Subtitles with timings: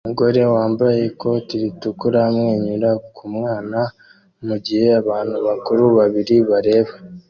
[0.05, 3.79] Umugore wambaye ikoti ritukura amwenyura ku mwana
[4.45, 6.91] mugihe abantu bakuru babiri bareba